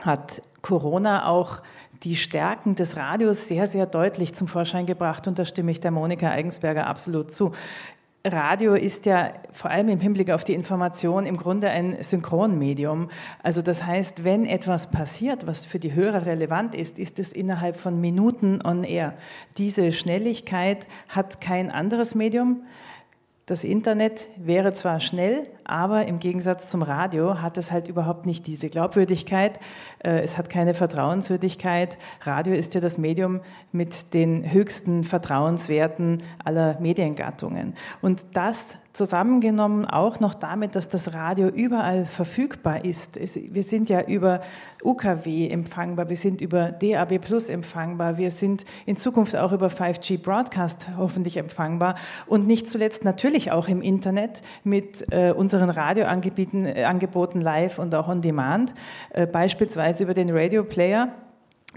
hat 0.00 0.42
Corona 0.60 1.26
auch 1.26 1.62
die 2.02 2.16
Stärken 2.16 2.74
des 2.74 2.96
Radios 2.96 3.48
sehr, 3.48 3.66
sehr 3.66 3.86
deutlich 3.86 4.34
zum 4.34 4.46
Vorschein 4.46 4.86
gebracht 4.86 5.26
und 5.26 5.38
da 5.38 5.46
stimme 5.46 5.70
ich 5.70 5.80
der 5.80 5.90
Monika 5.90 6.28
Eigensberger 6.28 6.86
absolut 6.86 7.32
zu. 7.32 7.52
Radio 8.24 8.74
ist 8.74 9.06
ja 9.06 9.32
vor 9.50 9.72
allem 9.72 9.88
im 9.88 9.98
Hinblick 9.98 10.30
auf 10.30 10.44
die 10.44 10.54
Information 10.54 11.26
im 11.26 11.36
Grunde 11.36 11.70
ein 11.70 12.00
Synchronmedium. 12.02 13.10
Also 13.42 13.62
das 13.62 13.84
heißt, 13.84 14.22
wenn 14.22 14.46
etwas 14.46 14.90
passiert, 14.90 15.48
was 15.48 15.66
für 15.66 15.80
die 15.80 15.94
Hörer 15.94 16.24
relevant 16.24 16.76
ist, 16.76 17.00
ist 17.00 17.18
es 17.18 17.32
innerhalb 17.32 17.76
von 17.76 18.00
Minuten 18.00 18.60
on 18.64 18.84
air. 18.84 19.14
Diese 19.58 19.92
Schnelligkeit 19.92 20.86
hat 21.08 21.40
kein 21.40 21.70
anderes 21.72 22.14
Medium. 22.14 22.62
Das 23.46 23.64
Internet 23.64 24.28
wäre 24.36 24.72
zwar 24.72 25.00
schnell, 25.00 25.48
aber 25.64 26.06
im 26.06 26.20
Gegensatz 26.20 26.70
zum 26.70 26.80
Radio 26.80 27.42
hat 27.42 27.58
es 27.58 27.72
halt 27.72 27.88
überhaupt 27.88 28.24
nicht 28.24 28.46
diese 28.46 28.68
Glaubwürdigkeit. 28.68 29.58
Äh, 29.98 30.20
es 30.20 30.38
hat 30.38 30.48
keine 30.48 30.74
Vertrauenswürdigkeit. 30.74 31.98
Radio 32.20 32.54
ist 32.54 32.74
ja 32.74 32.80
das 32.80 32.98
Medium 32.98 33.40
mit 33.72 34.14
den 34.14 34.52
höchsten 34.52 35.02
Vertrauenswerten 35.02 36.22
aller 36.44 36.78
Mediengattungen. 36.78 37.74
Und 38.00 38.26
das 38.34 38.76
zusammengenommen 38.92 39.86
auch 39.86 40.20
noch 40.20 40.34
damit, 40.34 40.76
dass 40.76 40.88
das 40.88 41.14
Radio 41.14 41.48
überall 41.48 42.04
verfügbar 42.04 42.84
ist. 42.84 43.18
Wir 43.52 43.62
sind 43.62 43.88
ja 43.88 44.02
über 44.02 44.42
UKW 44.82 45.48
empfangbar, 45.48 46.08
wir 46.08 46.16
sind 46.16 46.40
über 46.40 46.72
DAB 46.72 47.18
Plus 47.18 47.48
empfangbar, 47.48 48.18
wir 48.18 48.30
sind 48.30 48.64
in 48.84 48.96
Zukunft 48.96 49.34
auch 49.36 49.52
über 49.52 49.68
5G 49.68 50.20
Broadcast 50.20 50.88
hoffentlich 50.98 51.36
empfangbar 51.36 51.94
und 52.26 52.46
nicht 52.46 52.68
zuletzt 52.68 53.04
natürlich 53.04 53.50
auch 53.50 53.68
im 53.68 53.80
Internet 53.80 54.42
mit 54.64 55.06
äh, 55.10 55.32
unseren 55.32 55.70
Radioangeboten 55.70 56.66
äh, 56.66 57.42
live 57.42 57.78
und 57.78 57.94
auch 57.94 58.08
on 58.08 58.20
demand, 58.20 58.74
äh, 59.10 59.26
beispielsweise 59.26 60.04
über 60.04 60.14
den 60.14 60.30
Radio 60.30 60.64
Player 60.64 61.12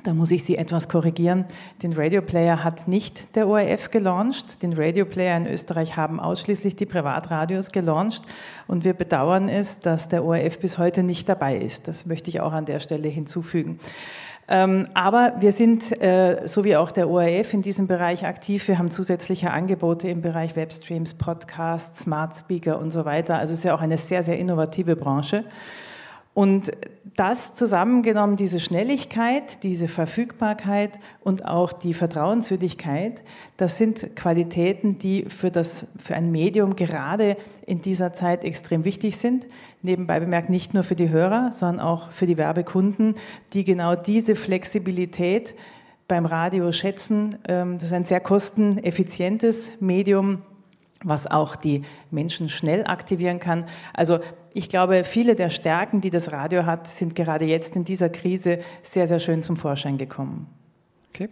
da 0.04 0.14
muss 0.14 0.32
ich 0.32 0.44
Sie 0.44 0.58
etwas 0.58 0.88
korrigieren. 0.88 1.46
Den 1.82 1.94
Radio 1.94 2.22
Player 2.22 2.64
hat 2.64 2.88
nicht 2.88 3.36
der 3.36 3.48
ORF 3.48 3.90
gelauncht. 3.92 4.62
Den 4.62 4.74
Radio 4.74 5.06
Player 5.06 5.36
in 5.38 5.48
Österreich 5.48 5.98
haben 5.98 6.20
ausschließlich 6.20 6.75
die 6.75 6.86
Privatradios 6.86 7.72
gelauncht. 7.72 8.24
Und 8.68 8.84
wir 8.84 8.94
bedauern 8.94 9.50
es, 9.50 9.80
dass 9.80 10.08
der 10.10 10.24
ORF 10.24 10.60
bis 10.60 10.78
heute 10.78 11.02
nicht 11.02 11.28
dabei 11.28 11.58
ist. 11.58 11.88
Das 11.88 12.06
möchte 12.06 12.30
ich 12.30 12.42
auch 12.42 12.54
an 12.54 12.66
der 12.66 12.80
Stelle 12.80 13.08
hinzufügen. 13.08 13.80
Ähm, 14.48 14.90
aber 14.94 15.34
wir 15.40 15.52
sind, 15.52 16.00
äh, 16.02 16.44
so 16.46 16.64
wie 16.64 16.75
auch 16.75 16.92
der 16.92 17.10
ORF, 17.10 17.54
in 17.54 17.64
diesem 17.64 17.88
Bereich 17.88 18.25
aktiv. 18.25 18.68
Wir 18.68 18.78
haben 18.78 18.92
zusätzliche 18.92 19.50
Angebote 19.50 20.08
im 20.08 20.22
Bereich 20.22 20.56
Webstreams, 20.56 21.16
Podcasts, 21.16 22.02
Smart 22.02 22.38
Speaker 22.38 22.78
und 22.78 22.92
so 22.92 23.06
weiter. 23.06 23.40
Also 23.40 23.54
es 23.54 23.60
ist 23.60 23.66
ja 23.66 23.74
auch 23.74 23.82
eine 23.82 23.98
sehr, 23.98 24.22
sehr 24.22 24.38
innovative 24.38 24.96
Branche. 24.96 25.46
Und 26.36 26.74
das 27.15 27.56
zusammengenommen, 27.56 28.36
diese 28.36 28.60
Schnelligkeit, 28.60 29.63
diese 29.63 29.88
Verfügbarkeit 29.88 31.00
und 31.22 31.46
auch 31.46 31.72
die 31.72 31.94
Vertrauenswürdigkeit, 31.94 33.24
das 33.56 33.77
sind 33.77 34.18
Qualitäten, 34.18 35.00
die 35.00 35.24
für, 35.30 35.50
das, 35.50 35.88
für 35.98 36.13
ein 36.13 36.34
Medium 36.34 36.75
gerade 36.75 37.38
in 37.65 37.82
dieser 37.82 38.13
Zeit 38.13 38.44
extrem 38.44 38.84
wichtig 38.84 39.15
sind. 39.15 39.48
Nebenbei 39.82 40.20
bemerkt 40.20 40.50
nicht 40.50 40.74
nur 40.74 40.84
für 40.84 40.98
die 40.98 41.08
Hörer, 41.08 41.54
sondern 41.54 41.80
auch 41.80 42.12
für 42.12 42.25
die 42.25 42.38
Werbekunden, 42.38 43.15
die 43.54 43.63
genau 43.63 43.96
diese 43.96 44.36
Flexibilität 44.36 45.56
beim 46.10 46.25
Radio 46.25 46.74
schätzen. 46.74 47.38
Ähm, 47.48 47.75
das 47.75 47.86
ist 47.88 47.94
ein 47.94 48.04
sehr 48.04 48.20
kosteneffizientes 48.20 49.72
Medium, 49.80 50.42
was 51.01 51.27
auch 51.27 51.56
die 51.56 51.84
Menschen 52.12 52.50
schnell 52.50 52.86
aktivieren 52.86 53.39
kann. 53.39 53.63
Also 53.94 54.20
ich 54.55 54.69
glaube, 54.69 55.03
viele 55.03 55.35
der 55.35 55.50
Stärken, 55.50 56.00
die 56.00 56.09
das 56.09 56.31
Radio 56.31 56.65
hat, 56.65 56.88
sind 56.88 57.13
gerade 57.13 57.43
jetzt 57.43 57.75
in 57.75 57.83
dieser 57.83 58.07
Krise 58.07 58.59
sehr, 58.81 59.05
sehr 59.05 59.19
schön 59.19 59.41
zum 59.41 59.57
Vorschein 59.57 59.97
gekommen. 59.97 60.47
Okay. 61.09 61.27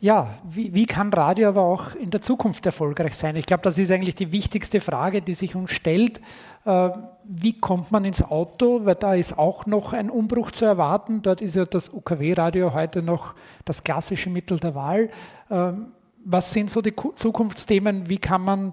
Ja, 0.00 0.34
wie, 0.48 0.72
wie, 0.72 0.86
kann 0.86 1.12
Radio 1.12 1.46
aber 1.50 1.60
auch 1.60 1.94
in 1.94 2.10
der 2.10 2.22
Zukunft 2.22 2.64
erfolgreich 2.64 3.14
sein? 3.14 3.36
Ich 3.36 3.44
glaube, 3.44 3.62
das 3.64 3.76
ist 3.76 3.90
eigentlich 3.90 4.14
die 4.14 4.32
wichtigste 4.32 4.80
Frage, 4.80 5.20
die 5.20 5.34
sich 5.34 5.54
uns 5.54 5.72
stellt. 5.72 6.22
Äh, 6.64 6.88
wie 7.24 7.58
kommt 7.58 7.92
man 7.92 8.06
ins 8.06 8.22
Auto? 8.22 8.86
Weil 8.86 8.94
da 8.94 9.14
ist 9.14 9.38
auch 9.38 9.66
noch 9.66 9.92
ein 9.92 10.08
Umbruch 10.08 10.52
zu 10.52 10.64
erwarten. 10.64 11.20
Dort 11.20 11.42
ist 11.42 11.54
ja 11.54 11.66
das 11.66 11.92
UKW-Radio 11.92 12.72
heute 12.72 13.02
noch 13.02 13.34
das 13.66 13.84
klassische 13.84 14.30
Mittel 14.30 14.58
der 14.58 14.74
Wahl. 14.74 15.10
Ähm, 15.50 15.88
was 16.24 16.50
sind 16.50 16.70
so 16.70 16.80
die 16.80 16.94
Zukunftsthemen? 17.14 18.08
Wie 18.08 18.16
kann 18.16 18.40
man 18.40 18.72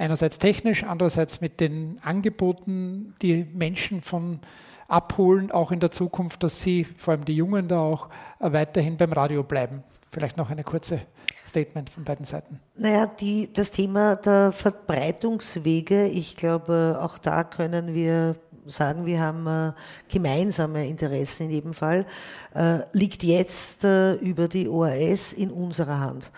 einerseits 0.00 0.38
technisch, 0.38 0.82
andererseits 0.84 1.40
mit 1.40 1.60
den 1.60 1.98
Angeboten 2.02 3.14
die 3.22 3.44
Menschen 3.52 4.02
von 4.02 4.40
abholen, 4.88 5.50
auch 5.50 5.70
in 5.70 5.80
der 5.80 5.90
Zukunft, 5.90 6.42
dass 6.42 6.60
sie, 6.60 6.84
vor 6.84 7.12
allem 7.12 7.24
die 7.24 7.36
Jungen, 7.36 7.68
da 7.68 7.80
auch 7.80 8.08
weiterhin 8.40 8.96
beim 8.96 9.12
Radio 9.12 9.42
bleiben. 9.42 9.84
Vielleicht 10.10 10.36
noch 10.36 10.50
eine 10.50 10.64
kurze 10.64 11.02
Statement 11.46 11.90
von 11.90 12.02
beiden 12.02 12.24
Seiten. 12.24 12.58
Naja, 12.76 13.06
die, 13.06 13.52
das 13.52 13.70
Thema 13.70 14.16
der 14.16 14.50
Verbreitungswege, 14.50 16.06
ich 16.06 16.36
glaube, 16.36 16.98
auch 17.00 17.18
da 17.18 17.44
können 17.44 17.94
wir 17.94 18.34
sagen, 18.66 19.06
wir 19.06 19.20
haben 19.20 19.46
äh, 19.46 19.72
gemeinsame 20.08 20.88
Interessen 20.88 21.44
in 21.44 21.50
jedem 21.50 21.74
Fall, 21.74 22.06
äh, 22.54 22.80
liegt 22.92 23.22
jetzt 23.22 23.84
äh, 23.84 24.14
über 24.14 24.48
die 24.48 24.68
ORS 24.68 25.32
in 25.32 25.50
unserer 25.50 26.00
Hand. 26.00 26.30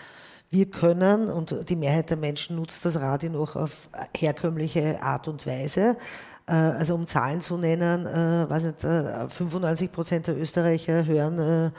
Wir 0.53 0.69
können, 0.69 1.31
und 1.31 1.67
die 1.67 1.75
Mehrheit 1.75 2.11
der 2.11 2.17
Menschen 2.17 2.57
nutzt 2.57 2.85
das 2.85 3.01
Radio 3.01 3.31
noch 3.31 3.55
auf 3.55 3.89
herkömmliche 4.15 5.01
Art 5.01 5.27
und 5.27 5.47
Weise, 5.47 5.97
äh, 6.45 6.51
also 6.51 6.93
um 6.93 7.07
Zahlen 7.07 7.41
zu 7.41 7.57
nennen, 7.57 8.05
äh, 8.05 8.47
weiß 8.47 8.65
nicht, 8.65 8.81
95 8.81 9.87
äh, 9.87 9.91
Prozent 9.91 10.27
der 10.27 10.37
Österreicher 10.39 11.07
hören 11.07 11.71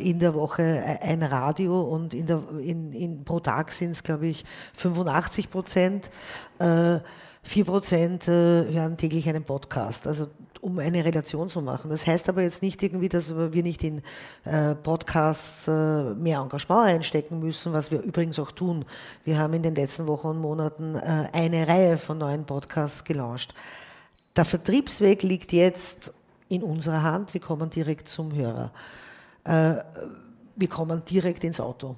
in 0.00 0.18
der 0.18 0.32
Woche 0.32 0.98
ein 1.02 1.22
Radio 1.22 1.82
und 1.82 2.14
in 2.14 2.24
der, 2.24 2.40
in, 2.58 2.90
in, 2.94 3.22
pro 3.22 3.40
Tag 3.40 3.70
sind 3.70 3.90
es, 3.90 4.02
glaube 4.02 4.28
ich, 4.28 4.46
85 4.78 5.50
Prozent. 5.50 6.10
4 6.58 7.64
Prozent 7.66 8.26
äh, 8.26 8.64
hören 8.72 8.96
täglich 8.96 9.28
einen 9.28 9.44
Podcast. 9.44 10.06
Also 10.06 10.28
um 10.64 10.78
eine 10.78 11.04
Relation 11.04 11.50
zu 11.50 11.60
machen. 11.60 11.90
Das 11.90 12.06
heißt 12.06 12.28
aber 12.30 12.40
jetzt 12.42 12.62
nicht 12.62 12.82
irgendwie, 12.82 13.10
dass 13.10 13.36
wir 13.36 13.62
nicht 13.62 13.84
in 13.84 14.02
äh, 14.44 14.74
Podcasts 14.74 15.68
äh, 15.68 16.14
mehr 16.14 16.40
Engagement 16.40 16.88
reinstecken 16.88 17.38
müssen, 17.38 17.74
was 17.74 17.90
wir 17.90 18.00
übrigens 18.00 18.38
auch 18.38 18.50
tun. 18.50 18.86
Wir 19.24 19.38
haben 19.38 19.52
in 19.52 19.62
den 19.62 19.74
letzten 19.74 20.06
Wochen 20.06 20.28
und 20.28 20.38
Monaten 20.40 20.94
äh, 20.94 21.28
eine 21.34 21.68
Reihe 21.68 21.98
von 21.98 22.16
neuen 22.16 22.46
Podcasts 22.46 23.04
gelauncht. 23.04 23.54
Der 24.36 24.46
Vertriebsweg 24.46 25.22
liegt 25.22 25.52
jetzt 25.52 26.12
in 26.48 26.62
unserer 26.62 27.02
Hand. 27.02 27.34
Wir 27.34 27.42
kommen 27.42 27.68
direkt 27.68 28.08
zum 28.08 28.34
Hörer. 28.34 28.70
Wir 29.44 30.68
kommen 30.68 31.04
direkt 31.04 31.44
ins 31.44 31.60
Auto. 31.60 31.96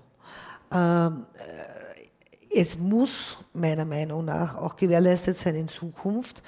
Ähm, 0.72 1.26
äh, 1.34 2.60
es 2.60 2.78
muss 2.78 3.38
meiner 3.52 3.84
Meinung 3.84 4.24
nach 4.24 4.56
auch 4.56 4.76
gewährleistet 4.76 5.38
sein 5.38 5.54
in 5.54 5.68
Zukunft, 5.68 6.42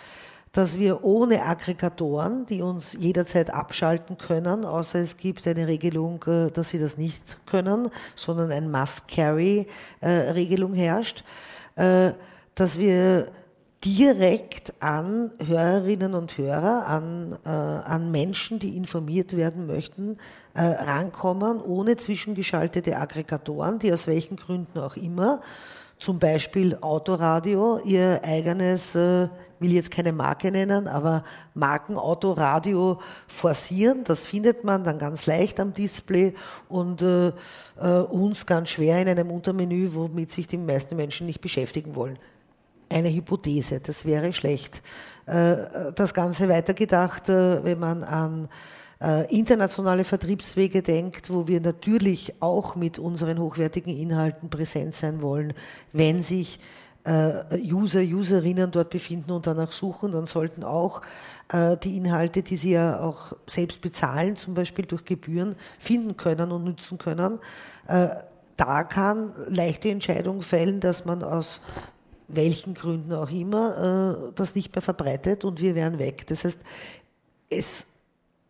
dass 0.53 0.79
wir 0.79 1.05
ohne 1.05 1.45
Aggregatoren, 1.45 2.47
die 2.47 2.63
uns 2.63 2.95
jederzeit 2.95 3.51
abschalten 3.51 4.19
können, 4.19 4.65
außer 4.65 5.01
es 5.01 5.17
gibt 5.17 5.47
eine 5.47 5.67
Regelung, 5.67 6.25
äh, 6.27 6.51
dass 6.51 6.71
sie 6.71 6.79
das 6.79 6.97
nicht 6.97 7.45
können, 7.47 7.91
sondern 8.17 8.51
ein 8.51 8.71
Must-Carry-Regelung 8.71 10.75
herrscht, 10.75 11.25
dass 11.77 12.79
wir 12.79 13.29
direkt 13.85 14.75
an 14.81 15.31
Hörerinnen 15.45 16.15
und 16.15 16.37
Hörer, 16.37 16.87
an, 16.87 17.39
äh, 17.45 17.49
an 17.49 18.11
Menschen, 18.11 18.59
die 18.59 18.77
informiert 18.77 19.37
werden 19.37 19.67
möchten, 19.67 20.19
äh, 20.55 20.63
rankommen, 20.63 21.61
ohne 21.61 21.97
zwischengeschaltete 21.97 22.97
Aggregatoren, 22.97 23.79
die 23.79 23.93
aus 23.93 24.09
welchen 24.09 24.37
Gründen 24.37 24.81
auch 24.81 24.97
immer, 24.97 25.41
zum 25.99 26.19
Beispiel 26.19 26.77
Autoradio, 26.81 27.81
ihr 27.85 28.21
eigenes, 28.23 28.95
äh, 28.95 29.29
will 29.59 29.73
jetzt 29.73 29.91
keine 29.91 30.13
Marke 30.13 30.51
nennen, 30.51 30.87
aber 30.87 31.25
Markenautoradio 31.55 33.01
forcieren. 33.27 34.05
Das 34.05 34.27
findet 34.27 34.65
man 34.65 34.85
dann 34.85 34.99
ganz 34.99 35.27
leicht 35.27 35.59
am 35.59 35.75
Display 35.75 36.35
und 36.69 37.03
äh, 37.03 37.33
äh, 37.81 38.01
uns 38.03 38.47
ganz 38.47 38.71
schwer 38.71 39.03
in 39.03 39.09
einem 39.09 39.31
Untermenü, 39.31 39.91
womit 39.93 40.31
sich 40.31 40.47
die 40.47 40.59
meisten 40.59 40.97
Menschen 40.97 41.27
nicht 41.27 41.41
beschäftigen 41.41 41.95
wollen 41.95 42.19
eine 42.91 43.11
Hypothese, 43.11 43.81
das 43.81 44.07
wäre 44.07 44.33
schlecht. 44.33 44.83
Äh, 45.27 45.93
das 45.95 46.15
Ganze 46.15 46.49
weitergedacht, 46.49 47.29
wenn 47.29 47.79
man 47.79 48.03
an 48.03 48.49
internationale 49.31 50.03
Vertriebswege 50.03 50.83
denkt, 50.83 51.31
wo 51.31 51.47
wir 51.47 51.61
natürlich 51.61 52.35
auch 52.41 52.75
mit 52.75 52.99
unseren 52.99 53.39
hochwertigen 53.39 53.97
Inhalten 53.97 54.51
präsent 54.51 54.97
sein 54.97 55.23
wollen, 55.23 55.55
wenn 55.93 56.25
sich 56.25 56.59
User, 57.07 58.01
Userinnen 58.01 58.73
dort 58.73 58.91
befinden 58.91 59.31
und 59.31 59.47
danach 59.47 59.71
suchen, 59.71 60.11
dann 60.11 60.27
sollten 60.27 60.65
auch 60.65 61.01
die 61.53 61.97
Inhalte, 61.97 62.43
die 62.43 62.57
sie 62.57 62.73
ja 62.73 62.99
auch 63.01 63.35
selbst 63.47 63.81
bezahlen, 63.81 64.37
zum 64.37 64.55
Beispiel 64.55 64.85
durch 64.85 65.05
Gebühren, 65.05 65.55
finden 65.79 66.17
können 66.17 66.51
und 66.51 66.65
nutzen 66.65 66.99
können. 66.99 67.39
Da 67.87 68.83
kann 68.83 69.33
leichte 69.47 69.89
Entscheidung 69.89 70.43
fällen, 70.43 70.81
dass 70.81 71.05
man 71.05 71.23
aus 71.23 71.61
welchen 72.27 72.75
Gründen 72.75 73.13
auch 73.13 73.31
immer, 73.31 74.29
äh, 74.29 74.33
das 74.35 74.55
nicht 74.55 74.75
mehr 74.75 74.83
verbreitet 74.83 75.45
und 75.45 75.61
wir 75.61 75.75
wären 75.75 75.99
weg. 75.99 76.27
Das 76.27 76.45
heißt, 76.45 76.59
es 77.49 77.87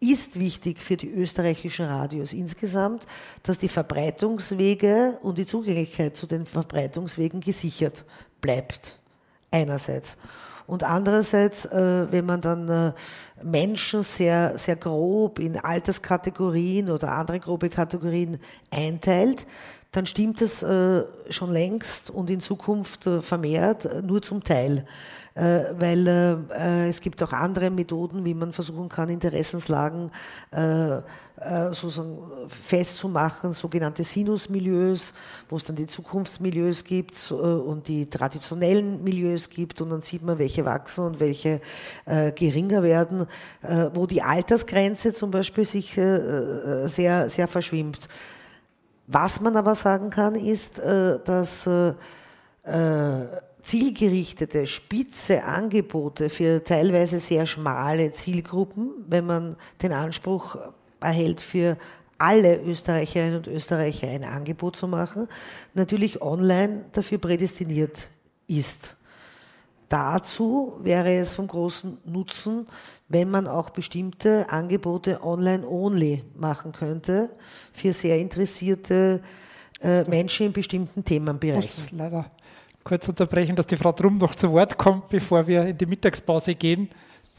ist 0.00 0.38
wichtig 0.38 0.80
für 0.80 0.96
die 0.96 1.10
österreichischen 1.10 1.86
Radios 1.86 2.32
insgesamt, 2.32 3.06
dass 3.42 3.58
die 3.58 3.68
Verbreitungswege 3.68 5.18
und 5.22 5.38
die 5.38 5.46
Zugänglichkeit 5.46 6.16
zu 6.16 6.26
den 6.26 6.44
Verbreitungswegen 6.44 7.40
gesichert 7.40 8.04
bleibt. 8.40 8.98
Einerseits. 9.50 10.16
Und 10.68 10.84
andererseits, 10.84 11.64
äh, 11.64 12.12
wenn 12.12 12.26
man 12.26 12.42
dann 12.42 12.68
äh, 12.68 12.92
Menschen 13.42 14.02
sehr, 14.02 14.58
sehr 14.58 14.76
grob 14.76 15.38
in 15.38 15.58
Alterskategorien 15.58 16.90
oder 16.90 17.12
andere 17.12 17.40
grobe 17.40 17.70
Kategorien 17.70 18.38
einteilt, 18.70 19.46
dann 19.92 20.04
stimmt 20.04 20.42
es 20.42 20.62
äh, 20.62 21.04
schon 21.30 21.52
längst 21.52 22.10
und 22.10 22.28
in 22.28 22.42
Zukunft 22.42 23.08
vermehrt 23.22 24.04
nur 24.04 24.20
zum 24.20 24.44
Teil. 24.44 24.84
Äh, 25.38 25.72
weil 25.78 26.06
äh, 26.08 26.32
äh, 26.52 26.88
es 26.88 27.00
gibt 27.00 27.22
auch 27.22 27.32
andere 27.32 27.70
Methoden, 27.70 28.24
wie 28.24 28.34
man 28.34 28.52
versuchen 28.52 28.88
kann, 28.88 29.08
Interessenslagen 29.08 30.10
sozusagen 31.70 32.18
festzumachen, 32.48 33.52
sogenannte 33.52 34.02
Sinusmilieus, 34.02 35.14
wo 35.48 35.56
es 35.56 35.62
dann 35.62 35.76
die 35.76 35.86
Zukunftsmilieus 35.86 36.82
gibt 36.82 37.30
und 37.30 37.86
die 37.86 38.10
traditionellen 38.10 39.04
Milieus 39.04 39.48
gibt 39.48 39.80
und 39.80 39.90
dann 39.90 40.02
sieht 40.02 40.22
man, 40.22 40.38
welche 40.38 40.64
wachsen 40.64 41.04
und 41.04 41.20
welche 41.20 41.60
geringer 42.06 42.82
werden, 42.82 43.26
wo 43.94 44.06
die 44.06 44.22
Altersgrenze 44.22 45.14
zum 45.14 45.30
Beispiel 45.30 45.64
sich 45.64 45.92
sehr, 45.92 47.30
sehr 47.30 47.46
verschwimmt. 47.46 48.08
Was 49.06 49.40
man 49.40 49.56
aber 49.56 49.76
sagen 49.76 50.10
kann, 50.10 50.34
ist, 50.34 50.78
dass 50.78 51.68
zielgerichtete, 53.68 54.66
spitze 54.66 55.44
Angebote 55.44 56.30
für 56.30 56.64
teilweise 56.64 57.20
sehr 57.20 57.44
schmale 57.44 58.10
Zielgruppen, 58.12 58.92
wenn 59.06 59.26
man 59.26 59.56
den 59.82 59.92
Anspruch 59.92 60.56
erhält, 61.00 61.42
für 61.42 61.76
alle 62.16 62.62
Österreicherinnen 62.62 63.36
und 63.36 63.46
Österreicher 63.46 64.08
ein 64.08 64.24
Angebot 64.24 64.76
zu 64.76 64.88
machen, 64.88 65.28
natürlich 65.74 66.22
online 66.22 66.86
dafür 66.92 67.18
prädestiniert 67.18 68.08
ist. 68.46 68.96
Dazu 69.90 70.78
wäre 70.82 71.14
es 71.16 71.34
vom 71.34 71.46
großen 71.46 71.98
Nutzen, 72.06 72.66
wenn 73.08 73.30
man 73.30 73.46
auch 73.46 73.70
bestimmte 73.70 74.48
Angebote 74.48 75.22
online-only 75.22 76.24
machen 76.34 76.72
könnte 76.72 77.30
für 77.74 77.92
sehr 77.92 78.18
interessierte 78.18 79.22
äh, 79.82 80.04
Menschen 80.04 80.46
in 80.46 80.52
bestimmten 80.52 81.04
Themenbereichen. 81.04 81.84
Ich 81.86 81.92
muss 81.92 82.00
leider 82.00 82.30
kurz 82.88 83.06
unterbrechen, 83.06 83.54
dass 83.54 83.66
die 83.66 83.76
Frau 83.76 83.92
Drum 83.92 84.16
noch 84.16 84.34
zu 84.34 84.50
Wort 84.50 84.78
kommt, 84.78 85.10
bevor 85.10 85.46
wir 85.46 85.66
in 85.66 85.76
die 85.76 85.84
Mittagspause 85.84 86.54
gehen. 86.54 86.88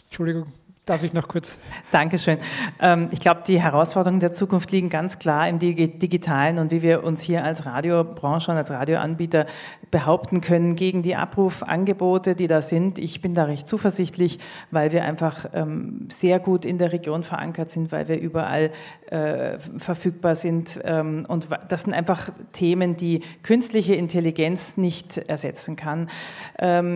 Entschuldigung. 0.05 0.45
Darf 0.89 1.04
ich 1.04 1.13
noch 1.13 1.28
kurz? 1.28 1.56
Dankeschön. 1.91 2.39
Ähm, 2.82 3.10
ich 3.12 3.19
glaube, 3.19 3.43
die 3.45 3.62
Herausforderungen 3.62 4.19
der 4.19 4.34
Zukunft 4.34 4.71
liegen 4.71 4.89
ganz 4.89 5.19
klar 5.19 5.47
im 5.47 5.60
Digitalen 5.60 6.58
und 6.58 6.71
wie 6.71 6.82
wir 6.82 7.04
uns 7.04 7.21
hier 7.21 7.43
als 7.43 7.67
Radiobranche 7.67 8.49
und 8.49 8.58
als 8.58 8.71
Radioanbieter 8.71 9.45
behaupten 9.91 10.41
können 10.41 10.75
gegen 10.75 11.04
die 11.04 11.15
Abrufangebote, 11.15 12.34
die 12.34 12.47
da 12.47 12.63
sind. 12.63 12.97
Ich 12.97 13.21
bin 13.21 13.36
da 13.36 13.43
recht 13.43 13.69
zuversichtlich, 13.69 14.39
weil 14.71 14.91
wir 14.91 15.04
einfach 15.04 15.45
ähm, 15.54 16.08
sehr 16.10 16.39
gut 16.39 16.65
in 16.65 16.80
der 16.80 16.91
Region 16.91 17.21
verankert 17.21 17.69
sind, 17.69 17.91
weil 17.91 18.08
wir 18.08 18.19
überall 18.19 18.71
äh, 19.12 19.60
verfügbar 19.78 20.34
sind. 20.34 20.80
Ähm, 20.84 21.23
und 21.28 21.49
das 21.67 21.84
sind 21.84 21.93
einfach 21.93 22.32
Themen, 22.52 22.97
die 22.97 23.21
künstliche 23.43 23.93
Intelligenz 23.93 24.75
nicht 24.78 25.19
ersetzen 25.19 25.75
kann. 25.75 26.10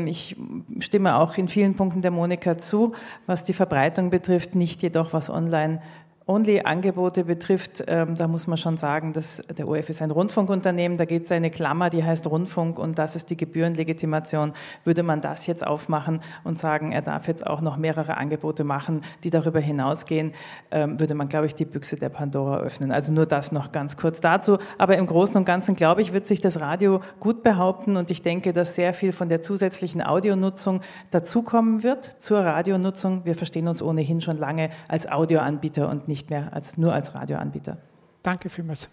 Ich 0.05 0.35
stimme 0.79 1.15
auch 1.15 1.37
in 1.37 1.47
vielen 1.47 1.75
Punkten 1.75 2.01
der 2.01 2.11
Monika 2.11 2.57
zu, 2.57 2.93
was 3.27 3.43
die 3.43 3.53
Verbreitung 3.53 3.82
Verbreitung 3.83 4.09
betrifft, 4.09 4.55
nicht 4.55 4.81
jedoch 4.81 5.11
was 5.11 5.29
online 5.29 5.81
Only-Angebote 6.25 7.25
betrifft, 7.25 7.83
ähm, 7.87 8.15
da 8.15 8.27
muss 8.27 8.47
man 8.47 8.57
schon 8.57 8.77
sagen, 8.77 9.11
dass 9.11 9.43
der 9.57 9.67
ORF 9.67 9.89
ist 9.89 10.01
ein 10.01 10.11
Rundfunkunternehmen, 10.11 10.97
da 10.97 11.03
geht 11.03 11.25
es 11.25 11.31
eine 11.31 11.49
Klammer, 11.49 11.89
die 11.89 12.03
heißt 12.03 12.27
Rundfunk 12.27 12.79
und 12.79 12.97
das 12.97 13.17
ist 13.17 13.29
die 13.29 13.35
Gebührenlegitimation. 13.35 14.53
Würde 14.85 15.03
man 15.03 15.19
das 15.19 15.47
jetzt 15.47 15.67
aufmachen 15.67 16.21
und 16.45 16.57
sagen, 16.57 16.93
er 16.93 17.01
darf 17.01 17.27
jetzt 17.27 17.45
auch 17.45 17.59
noch 17.59 17.75
mehrere 17.75 18.15
Angebote 18.15 18.63
machen, 18.63 19.01
die 19.25 19.31
darüber 19.31 19.59
hinausgehen, 19.59 20.31
ähm, 20.71 20.97
würde 20.97 21.13
man, 21.13 21.27
glaube 21.27 21.47
ich, 21.47 21.55
die 21.55 21.65
Büchse 21.65 21.97
der 21.97 22.09
Pandora 22.09 22.59
öffnen. 22.59 22.93
Also 22.93 23.11
nur 23.11 23.25
das 23.25 23.51
noch 23.51 23.73
ganz 23.73 23.97
kurz 23.97 24.21
dazu. 24.21 24.59
Aber 24.77 24.97
im 24.97 25.07
Großen 25.07 25.35
und 25.35 25.43
Ganzen, 25.43 25.75
glaube 25.75 26.01
ich, 26.01 26.13
wird 26.13 26.25
sich 26.25 26.39
das 26.39 26.61
Radio 26.61 27.01
gut 27.19 27.43
behaupten 27.43 27.97
und 27.97 28.11
ich 28.11 28.21
denke, 28.21 28.53
dass 28.53 28.75
sehr 28.75 28.93
viel 28.93 29.11
von 29.11 29.27
der 29.27 29.41
zusätzlichen 29.41 30.01
Audionutzung 30.01 30.79
dazukommen 31.11 31.83
wird 31.83 32.05
zur 32.23 32.39
Radionutzung. 32.39 33.25
Wir 33.25 33.35
verstehen 33.35 33.67
uns 33.67 33.81
ohnehin 33.81 34.21
schon 34.21 34.37
lange 34.37 34.69
als 34.87 35.11
Audioanbieter 35.11 35.89
und 35.89 36.07
nicht 36.07 36.12
nicht 36.13 36.29
mehr 36.29 36.53
als, 36.53 36.77
nur 36.77 36.93
als 36.93 37.15
Radioanbieter. 37.15 37.77
Danke 38.21 38.49
vielmals. 38.49 38.87